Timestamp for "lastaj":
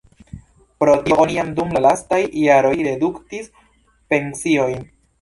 1.87-2.21